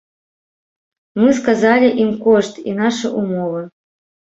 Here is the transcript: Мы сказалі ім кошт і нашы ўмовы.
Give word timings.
Мы 1.19 1.29
сказалі 1.41 1.91
ім 2.07 2.11
кошт 2.25 2.53
і 2.73 2.77
нашы 2.83 3.15
ўмовы. 3.21 3.61